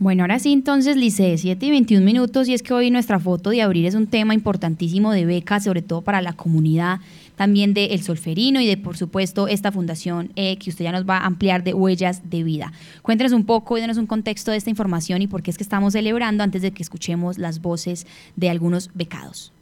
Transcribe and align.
Bueno, 0.00 0.22
ahora 0.22 0.38
sí, 0.38 0.52
entonces, 0.52 0.96
Lice, 0.96 1.36
7 1.36 1.66
y 1.66 1.70
21 1.70 2.06
minutos, 2.06 2.48
y 2.48 2.54
es 2.54 2.62
que 2.62 2.72
hoy 2.72 2.88
nuestra 2.88 3.18
foto 3.18 3.50
de 3.50 3.62
abrir 3.62 3.84
es 3.84 3.96
un 3.96 4.06
tema 4.06 4.32
importantísimo 4.32 5.10
de 5.10 5.26
becas, 5.26 5.64
sobre 5.64 5.82
todo 5.82 6.02
para 6.02 6.22
la 6.22 6.34
comunidad, 6.34 7.00
también 7.34 7.74
de 7.74 7.86
El 7.86 8.02
Solferino 8.04 8.60
y 8.60 8.66
de, 8.68 8.76
por 8.76 8.96
supuesto, 8.96 9.48
esta 9.48 9.72
fundación 9.72 10.30
eh, 10.36 10.56
que 10.56 10.70
usted 10.70 10.84
ya 10.84 10.92
nos 10.92 11.04
va 11.04 11.18
a 11.18 11.26
ampliar 11.26 11.64
de 11.64 11.74
Huellas 11.74 12.30
de 12.30 12.44
Vida. 12.44 12.72
Cuéntenos 13.02 13.32
un 13.32 13.44
poco 13.44 13.74
denos 13.74 13.96
un 13.96 14.06
contexto 14.06 14.52
de 14.52 14.58
esta 14.58 14.70
información 14.70 15.20
y 15.20 15.26
por 15.26 15.42
qué 15.42 15.50
es 15.50 15.56
que 15.56 15.64
estamos 15.64 15.94
celebrando 15.94 16.44
antes 16.44 16.62
de 16.62 16.70
que 16.70 16.84
escuchemos 16.84 17.36
las 17.36 17.60
voces 17.60 18.06
de 18.36 18.50
algunos 18.50 18.90
becados. 18.94 19.52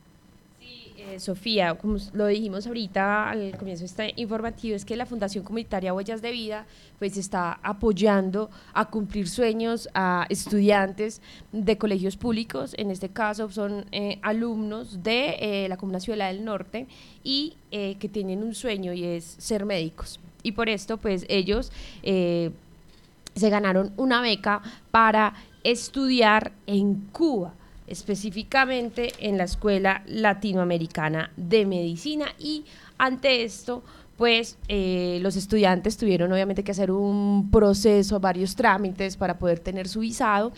Sofía, 1.21 1.75
como 1.75 1.99
lo 2.13 2.27
dijimos 2.27 2.67
ahorita 2.67 3.31
al 3.31 3.57
comienzo 3.59 3.83
de 3.83 3.87
este 3.87 4.13
informativo, 4.17 4.77
es 4.77 4.85
que 4.85 4.97
la 4.97 5.07
Fundación 5.07 5.45
Comunitaria 5.45 5.93
Huellas 5.93 6.23
de 6.23 6.31
Vida 6.31 6.67
pues 6.99 7.17
está 7.17 7.59
apoyando 7.63 8.51
a 8.73 8.87
cumplir 8.87 9.29
sueños 9.29 9.89
a 9.95 10.27
estudiantes 10.29 11.21
de 11.53 11.79
colegios 11.79 12.17
públicos, 12.17 12.75
en 12.77 12.91
este 12.91 13.09
caso 13.09 13.51
son 13.51 13.87
eh, 13.93 14.19
alumnos 14.23 15.03
de 15.03 15.37
eh, 15.39 15.69
la 15.69 15.77
Comuna 15.77 16.01
Ciudad 16.01 16.29
del 16.29 16.45
Norte 16.45 16.87
y 17.23 17.57
eh, 17.71 17.97
que 17.99 18.09
tienen 18.09 18.43
un 18.43 18.55
sueño 18.55 18.93
y 18.93 19.05
es 19.05 19.25
ser 19.39 19.65
médicos. 19.65 20.21
Y 20.43 20.53
por 20.53 20.69
esto 20.69 20.97
pues 20.99 21.27
ellos 21.29 21.73
se 22.03 23.51
ganaron 23.51 23.93
una 23.97 24.21
beca 24.21 24.63
para 24.91 25.35
estudiar 25.65 26.53
en 26.67 27.09
Cuba 27.13 27.55
específicamente 27.87 29.13
en 29.21 29.39
la 29.39 29.45
Escuela 29.45 30.03
Latinoamericana 30.07 31.31
de 31.37 31.67
Medicina. 31.67 32.27
Y 32.39 32.65
ante 32.99 33.45
esto 33.45 33.83
pues 34.17 34.57
eh, 34.69 35.19
los 35.23 35.37
estudiantes 35.37 35.97
tuvieron 35.97 36.33
obviamente 36.33 36.65
que 36.65 36.71
hacer 36.71 36.91
un 36.91 37.51
proceso, 37.51 38.19
varios 38.19 38.57
trámites 38.57 39.17
para 39.17 39.39
poder 39.39 39.61
tener 39.61 39.89
su 39.89 40.01
visado. 40.01 40.53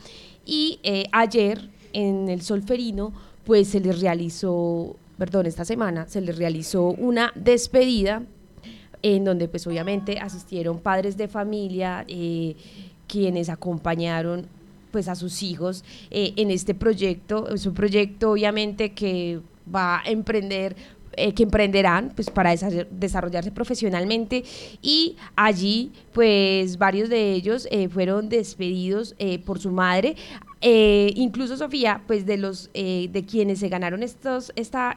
Y 0.45 0.79
eh, 0.83 1.07
ayer 1.13 1.69
en 1.93 2.29
el 2.29 2.43
Solferino 2.43 3.13
pues 3.45 3.69
se 3.69 3.81
les 3.81 4.01
realizó, 4.01 4.97
perdón, 5.17 5.47
esta 5.47 5.65
semana 5.65 6.07
se 6.07 6.21
les 6.21 6.37
realizó 6.37 6.89
una 6.89 7.33
despedida 7.35 8.23
en 9.03 9.25
donde 9.25 9.49
pues 9.49 9.67
obviamente 9.67 10.19
asistieron 10.19 10.81
padres 10.81 11.17
de 11.17 11.29
familia, 11.29 12.05
eh, 12.09 12.57
quienes 13.07 13.49
acompañaron 13.49 14.47
pues 14.91 15.09
a 15.09 15.15
sus 15.15 15.43
hijos 15.43 15.85
eh, 16.11 16.33
en 16.37 16.51
este 16.51 16.75
proyecto. 16.75 17.49
Es 17.49 17.67
un 17.67 17.75
proyecto 17.75 18.33
obviamente 18.33 18.93
que 18.93 19.41
va 19.73 20.01
a 20.01 20.03
emprender 20.05 20.77
eh, 21.13 21.35
que 21.35 21.43
emprenderán 21.43 22.13
pues 22.15 22.31
para 22.31 22.55
desarrollarse 22.91 23.51
profesionalmente 23.51 24.45
y 24.83 25.17
allí 25.35 25.91
pues 26.13 26.79
varios 26.79 27.09
de 27.09 27.33
ellos 27.33 27.67
eh, 27.71 27.89
fueron 27.89 28.29
despedidos 28.29 29.17
por 29.45 29.59
su 29.59 29.73
madre 29.73 30.17
incluso 30.61 31.57
Sofía, 31.57 32.03
pues 32.07 32.27
de 32.27 32.37
los 32.37 32.71
de 32.73 33.25
quienes 33.29 33.61
se 33.61 33.69
ganaron 33.69 34.03
esta, 34.03 34.41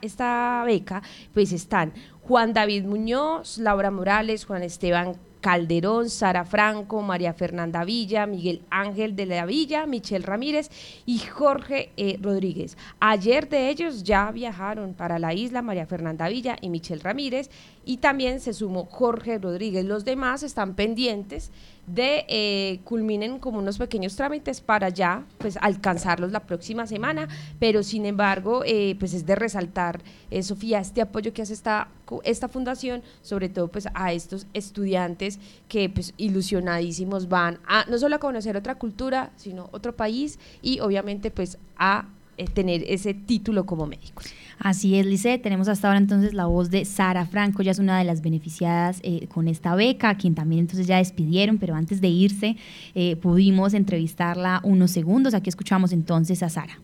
esta 0.01 0.63
beca, 0.65 1.03
pues 1.33 1.51
están 1.51 1.93
Juan 2.23 2.53
David 2.53 2.85
Muñoz, 2.85 3.57
Laura 3.57 3.91
Morales, 3.91 4.45
Juan 4.45 4.63
Esteban 4.63 5.17
Calderón, 5.41 6.09
Sara 6.09 6.45
Franco, 6.45 7.01
María 7.01 7.33
Fernanda 7.33 7.83
Villa, 7.83 8.25
Miguel 8.25 8.61
Ángel 8.69 9.15
de 9.15 9.25
la 9.25 9.45
Villa, 9.45 9.85
Michelle 9.85 10.25
Ramírez 10.25 10.69
y 11.05 11.19
Jorge 11.19 11.91
eh, 11.97 12.17
Rodríguez. 12.21 12.77
Ayer 12.99 13.49
de 13.49 13.69
ellos 13.69 14.03
ya 14.03 14.31
viajaron 14.31 14.93
para 14.93 15.19
la 15.19 15.33
isla 15.33 15.61
María 15.61 15.85
Fernanda 15.85 16.29
Villa 16.29 16.55
y 16.61 16.69
Michelle 16.69 17.01
Ramírez 17.01 17.49
y 17.83 17.97
también 17.97 18.39
se 18.39 18.53
sumó 18.53 18.85
Jorge 18.85 19.39
Rodríguez. 19.39 19.85
Los 19.85 20.05
demás 20.05 20.43
están 20.43 20.75
pendientes 20.75 21.51
de 21.87 22.25
eh, 22.27 22.79
culminen 22.83 23.39
como 23.39 23.59
unos 23.59 23.77
pequeños 23.77 24.15
trámites 24.15 24.61
para 24.61 24.89
ya 24.89 25.25
pues 25.39 25.57
alcanzarlos 25.61 26.31
la 26.31 26.41
próxima 26.41 26.85
semana, 26.87 27.27
pero 27.59 27.83
sin 27.83 28.05
embargo 28.05 28.63
eh, 28.65 28.95
pues 28.99 29.13
es 29.13 29.25
de 29.25 29.35
resaltar, 29.35 30.01
eh, 30.29 30.43
Sofía, 30.43 30.79
este 30.79 31.01
apoyo 31.01 31.33
que 31.33 31.41
hace 31.41 31.53
esta, 31.53 31.89
esta 32.23 32.47
fundación, 32.47 33.01
sobre 33.21 33.49
todo 33.49 33.67
pues 33.67 33.87
a 33.93 34.13
estos 34.13 34.47
estudiantes 34.53 35.30
que 35.67 35.89
pues 35.89 36.13
ilusionadísimos 36.17 37.29
van 37.29 37.59
a 37.67 37.85
no 37.89 37.97
solo 37.97 38.15
a 38.15 38.19
conocer 38.19 38.57
otra 38.57 38.75
cultura, 38.75 39.31
sino 39.35 39.69
otro 39.71 39.95
país 39.95 40.39
y 40.61 40.79
obviamente 40.79 41.31
pues 41.31 41.57
a 41.77 42.07
tener 42.47 42.83
ese 42.87 43.13
título 43.13 43.65
como 43.65 43.85
médicos. 43.85 44.25
Así 44.59 44.95
es, 44.95 45.05
Lice. 45.05 45.37
Tenemos 45.39 45.67
hasta 45.67 45.87
ahora 45.87 45.99
entonces 45.99 46.33
la 46.33 46.45
voz 46.45 46.69
de 46.69 46.85
Sara 46.85 47.25
Franco, 47.25 47.63
ya 47.63 47.71
es 47.71 47.79
una 47.79 47.97
de 47.97 48.03
las 48.03 48.21
beneficiadas 48.21 48.99
eh, 49.03 49.27
con 49.27 49.47
esta 49.47 49.75
beca, 49.75 50.09
a 50.09 50.17
quien 50.17 50.35
también 50.35 50.61
entonces 50.61 50.87
ya 50.87 50.97
despidieron, 50.97 51.57
pero 51.57 51.75
antes 51.75 52.01
de 52.01 52.07
irse 52.09 52.57
eh, 52.95 53.15
pudimos 53.15 53.73
entrevistarla 53.73 54.61
unos 54.63 54.91
segundos. 54.91 55.33
Aquí 55.33 55.49
escuchamos 55.49 55.91
entonces 55.91 56.43
a 56.43 56.49
Sara. 56.49 56.79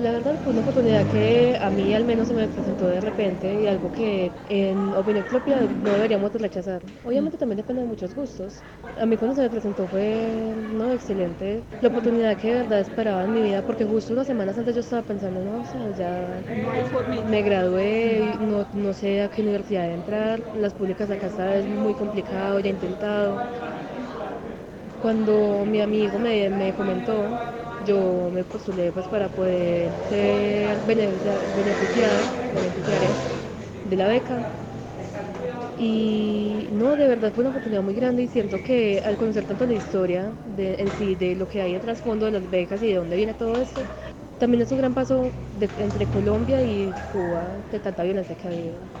La 0.00 0.12
verdad 0.12 0.38
fue 0.42 0.52
una 0.52 0.62
oportunidad 0.62 1.06
que 1.06 1.56
a 1.60 1.70
mí 1.70 1.92
al 1.94 2.04
menos 2.04 2.28
se 2.28 2.34
me 2.34 2.48
presentó 2.48 2.86
de 2.86 3.00
repente 3.00 3.60
y 3.60 3.66
algo 3.66 3.90
que 3.90 4.36
en 4.44 4.94
opinión 4.94 5.24
propia 5.26 5.68
no 5.68 5.92
deberíamos 5.92 6.32
rechazar. 6.32 6.82
Obviamente 7.02 7.38
también 7.38 7.58
depende 7.58 7.82
de 7.82 7.88
muchos 7.88 8.14
gustos. 8.14 8.64
A 8.96 9.06
mí 9.06 9.16
cuando 9.16 9.34
se 9.34 9.42
me 9.42 9.50
presentó 9.50 9.88
fue 9.88 10.54
no 10.56 10.92
excelente 10.92 11.66
la 11.80 11.88
oportunidad 11.88 12.36
que 12.38 12.48
de 12.48 12.54
verdad 12.54 12.80
esperaba 12.80 13.24
en 13.24 13.32
mi 13.32 13.42
vida 13.42 13.62
porque 13.64 13.84
justo 13.84 14.12
unas 14.14 14.26
semanas 14.26 14.56
antes 14.58 14.74
yo 14.74 14.80
estaba 14.80 15.04
pensando, 15.04 15.42
no, 15.44 15.58
o 15.60 15.64
sea, 15.64 15.90
ya 15.90 16.44
me 17.20 17.42
gradué, 17.42 18.36
no, 18.40 18.66
no 18.72 18.94
sé 18.94 19.22
a 19.22 19.28
qué 19.30 19.42
universidad 19.42 19.92
entrar, 19.92 20.44
las 20.52 20.74
públicas 20.74 21.10
acá 21.10 21.26
está 21.28 21.56
es 21.58 21.66
muy 21.68 21.94
complicado, 21.94 22.60
ya 22.60 22.68
he 22.68 22.72
intentado. 22.72 23.44
Cuando 24.98 25.64
mi 25.66 25.80
amigo 25.80 26.18
me, 26.18 26.50
me 26.50 26.72
comentó 26.74 27.40
yo 27.84 28.30
me 28.32 28.44
postulé 28.44 28.92
pues 28.92 29.08
para 29.08 29.30
poder 29.30 29.96
ser 30.00 30.82
beneficiada, 30.82 32.32
de 33.82 33.96
la 33.96 34.08
beca. 34.08 34.46
Y 35.76 36.68
no, 36.72 36.96
de 36.96 37.08
verdad 37.08 37.32
fue 37.34 37.42
una 37.42 37.50
oportunidad 37.50 37.82
muy 37.82 37.94
grande 37.94 38.22
y 38.22 38.28
siento 38.28 38.62
que 38.62 39.00
al 39.04 39.16
conocer 39.16 39.44
tanto 39.46 39.66
la 39.66 39.74
historia 39.74 40.38
de, 40.44 40.74
en 40.78 40.92
sí, 40.92 41.16
de 41.16 41.34
lo 41.34 41.48
que 41.48 41.60
hay 41.62 41.74
en 41.74 41.80
trasfondo 41.80 42.26
de 42.26 42.32
las 42.32 42.48
becas 42.48 42.80
y 42.82 42.88
de 42.88 42.94
dónde 42.96 43.16
viene 43.16 43.34
todo 43.34 43.58
esto, 43.60 43.90
también 44.36 44.62
es 44.62 44.70
un 44.72 44.78
gran 44.78 44.94
paso 44.94 45.36
entre 45.76 46.08
Colombia 46.08 46.62
y 46.64 46.96
Cuba 47.10 47.62
de 47.70 47.80
tanta 47.80 48.04
violencia 48.04 48.36
que 48.36 48.46
ha 48.46 48.50
habido. 48.50 48.92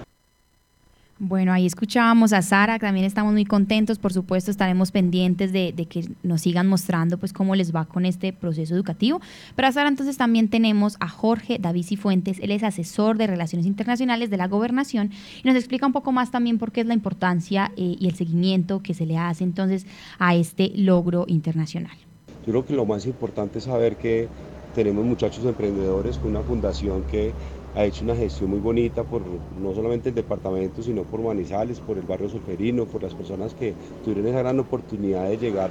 Bueno, 1.26 1.54
ahí 1.54 1.64
escuchábamos 1.64 2.34
a 2.34 2.42
Sara, 2.42 2.78
también 2.78 3.06
estamos 3.06 3.32
muy 3.32 3.46
contentos, 3.46 3.98
por 3.98 4.12
supuesto 4.12 4.50
estaremos 4.50 4.90
pendientes 4.90 5.54
de, 5.54 5.72
que 5.88 6.06
nos 6.22 6.42
sigan 6.42 6.66
mostrando 6.66 7.16
pues 7.16 7.32
cómo 7.32 7.54
les 7.54 7.74
va 7.74 7.86
con 7.86 8.04
este 8.04 8.34
proceso 8.34 8.74
educativo. 8.74 9.22
Pero 9.56 9.66
a 9.66 9.72
Sara 9.72 9.88
entonces 9.88 10.18
también 10.18 10.50
tenemos 10.50 10.98
a 11.00 11.08
Jorge 11.08 11.56
David 11.58 11.84
Cifuentes, 11.84 12.40
él 12.40 12.50
es 12.50 12.62
asesor 12.62 13.16
de 13.16 13.26
Relaciones 13.26 13.64
Internacionales 13.64 14.28
de 14.28 14.36
la 14.36 14.48
Gobernación 14.48 15.12
y 15.42 15.48
nos 15.48 15.56
explica 15.56 15.86
un 15.86 15.94
poco 15.94 16.12
más 16.12 16.30
también 16.30 16.58
por 16.58 16.72
qué 16.72 16.82
es 16.82 16.86
la 16.86 16.92
importancia 16.92 17.72
eh, 17.78 17.96
y 17.98 18.06
el 18.06 18.16
seguimiento 18.16 18.82
que 18.82 18.92
se 18.92 19.06
le 19.06 19.16
hace 19.16 19.44
entonces 19.44 19.86
a 20.18 20.34
este 20.34 20.72
logro 20.76 21.24
internacional. 21.26 21.96
Yo 22.44 22.52
creo 22.52 22.66
que 22.66 22.74
lo 22.74 22.84
más 22.84 23.06
importante 23.06 23.60
es 23.60 23.64
saber 23.64 23.96
que 23.96 24.28
tenemos 24.74 25.02
muchachos 25.06 25.46
emprendedores 25.46 26.18
con 26.18 26.32
una 26.32 26.42
fundación 26.42 27.02
que 27.04 27.32
ha 27.76 27.84
hecho 27.84 28.04
una 28.04 28.14
gestión 28.14 28.50
muy 28.50 28.60
bonita 28.60 29.02
por 29.02 29.22
no 29.60 29.74
solamente 29.74 30.10
el 30.10 30.14
departamento, 30.14 30.82
sino 30.82 31.02
por 31.02 31.20
Manizales, 31.20 31.80
por 31.80 31.96
el 31.96 32.04
barrio 32.04 32.28
Solferino, 32.28 32.86
por 32.86 33.02
las 33.02 33.14
personas 33.14 33.54
que 33.54 33.74
tuvieron 34.04 34.28
esa 34.28 34.38
gran 34.40 34.60
oportunidad 34.60 35.28
de 35.28 35.38
llegar 35.38 35.70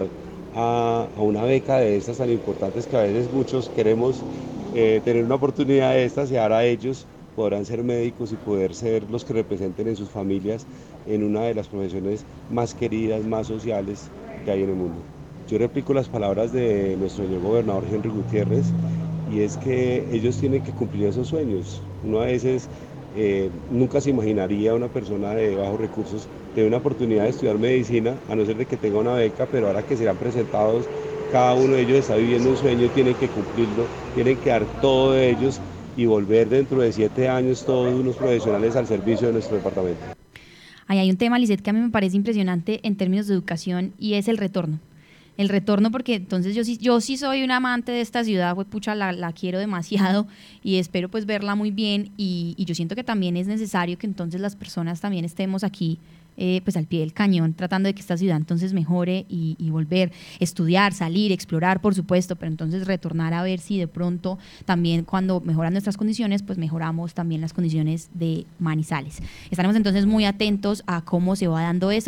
a, 0.55 1.07
una 1.17 1.43
beca 1.43 1.77
de 1.77 1.95
estas 1.95 2.17
tan 2.17 2.29
importantes 2.29 2.87
que 2.87 2.97
a 2.97 3.03
veces 3.03 3.31
muchos 3.33 3.69
queremos 3.69 4.21
eh, 4.75 5.01
tener 5.03 5.23
una 5.23 5.35
oportunidad 5.35 5.93
de 5.93 6.05
estas 6.05 6.29
y 6.31 6.37
ahora 6.37 6.65
ellos 6.65 7.05
podrán 7.35 7.65
ser 7.65 7.83
médicos 7.83 8.31
y 8.31 8.35
poder 8.35 8.75
ser 8.75 9.09
los 9.09 9.23
que 9.25 9.33
representen 9.33 9.87
en 9.87 9.95
sus 9.95 10.09
familias 10.09 10.65
en 11.07 11.23
una 11.23 11.41
de 11.41 11.55
las 11.55 11.67
profesiones 11.67 12.25
más 12.51 12.73
queridas, 12.73 13.25
más 13.25 13.47
sociales 13.47 14.09
que 14.45 14.51
hay 14.51 14.63
en 14.63 14.69
el 14.69 14.75
mundo. 14.75 14.99
Yo 15.49 15.57
replico 15.57 15.93
las 15.93 16.07
palabras 16.07 16.51
de 16.51 16.95
nuestro 16.97 17.25
señor 17.25 17.41
gobernador 17.41 17.83
Henry 17.91 18.09
Gutiérrez 18.09 18.65
y 19.31 19.41
es 19.41 19.57
que 19.57 20.05
ellos 20.11 20.37
tienen 20.37 20.63
que 20.63 20.71
cumplir 20.71 21.07
esos 21.07 21.27
sueños. 21.27 21.81
Uno 22.03 22.21
a 22.21 22.25
veces 22.25 22.67
eh, 23.15 23.49
nunca 23.71 24.01
se 24.01 24.09
imaginaría 24.09 24.73
una 24.73 24.87
persona 24.87 25.33
de 25.35 25.55
bajos 25.55 25.79
recursos 25.79 26.27
tener 26.53 26.67
una 26.67 26.77
oportunidad 26.77 27.23
de 27.23 27.29
estudiar 27.29 27.57
medicina, 27.57 28.15
a 28.29 28.35
no 28.35 28.45
ser 28.45 28.57
de 28.57 28.65
que 28.65 28.77
tenga 28.77 28.99
una 28.99 29.13
beca, 29.13 29.47
pero 29.51 29.67
ahora 29.67 29.83
que 29.83 29.97
serán 29.97 30.17
presentados, 30.17 30.85
cada 31.31 31.55
uno 31.55 31.73
de 31.73 31.81
ellos 31.81 31.97
está 31.97 32.15
viviendo 32.15 32.51
un 32.51 32.57
sueño, 32.57 32.87
tienen 32.89 33.15
que 33.15 33.27
cumplirlo, 33.27 33.85
tienen 34.13 34.37
que 34.37 34.49
dar 34.49 34.65
todo 34.81 35.13
de 35.13 35.31
ellos 35.31 35.59
y 35.97 36.05
volver 36.05 36.49
dentro 36.49 36.81
de 36.81 36.91
siete 36.91 37.27
años 37.27 37.65
todos 37.65 37.93
unos 37.93 38.15
profesionales 38.15 38.75
al 38.75 38.87
servicio 38.87 39.27
de 39.27 39.33
nuestro 39.33 39.57
departamento. 39.57 40.01
Ahí 40.85 40.99
hay 40.99 41.09
un 41.09 41.17
tema, 41.17 41.39
Lizeth, 41.39 41.61
que 41.61 41.69
a 41.69 41.73
mí 41.73 41.79
me 41.79 41.89
parece 41.89 42.17
impresionante 42.17 42.81
en 42.83 42.97
términos 42.97 43.27
de 43.27 43.33
educación 43.33 43.93
y 43.97 44.13
es 44.13 44.27
el 44.27 44.37
retorno 44.37 44.79
el 45.37 45.49
retorno, 45.49 45.91
porque 45.91 46.15
entonces 46.15 46.55
yo 46.55 46.63
sí, 46.63 46.77
yo 46.77 47.01
sí 47.01 47.17
soy 47.17 47.43
un 47.43 47.51
amante 47.51 47.91
de 47.91 48.01
esta 48.01 48.23
ciudad, 48.23 48.55
pues 48.55 48.67
pucha, 48.67 48.95
la, 48.95 49.11
la 49.11 49.31
quiero 49.33 49.59
demasiado 49.59 50.27
y 50.63 50.77
espero 50.77 51.09
pues 51.09 51.25
verla 51.25 51.55
muy 51.55 51.71
bien 51.71 52.11
y, 52.17 52.53
y, 52.57 52.65
yo 52.65 52.75
siento 52.75 52.95
que 52.95 53.03
también 53.03 53.37
es 53.37 53.47
necesario 53.47 53.97
que 53.97 54.07
entonces 54.07 54.41
las 54.41 54.55
personas 54.55 55.01
también 55.01 55.25
estemos 55.25 55.63
aquí 55.63 55.99
eh, 56.35 56.61
pues 56.63 56.75
al 56.77 56.87
pie 56.87 57.01
del 57.01 57.13
cañón, 57.13 57.53
tratando 57.53 57.85
de 57.85 57.93
que 57.93 58.01
esta 58.01 58.17
ciudad 58.17 58.37
entonces 58.37 58.73
mejore 58.73 59.27
y, 59.29 59.55
y, 59.59 59.69
volver, 59.69 60.11
estudiar, 60.39 60.91
salir, 60.91 61.31
explorar, 61.31 61.79
por 61.79 61.93
supuesto, 61.93 62.35
pero 62.35 62.51
entonces 62.51 62.87
retornar 62.87 63.35
a 63.35 63.43
ver 63.43 63.59
si 63.59 63.77
de 63.77 63.87
pronto 63.87 64.39
también 64.65 65.03
cuando 65.03 65.41
mejoran 65.41 65.73
nuestras 65.73 65.95
condiciones, 65.95 66.41
pues 66.41 66.57
mejoramos 66.57 67.13
también 67.13 67.39
las 67.39 67.53
condiciones 67.53 68.09
de 68.15 68.47
Manizales. 68.57 69.21
Estaremos 69.51 69.77
entonces 69.77 70.07
muy 70.07 70.25
atentos 70.25 70.83
a 70.87 71.01
cómo 71.01 71.35
se 71.35 71.47
va 71.47 71.61
dando 71.61 71.91
esto. 71.91 72.01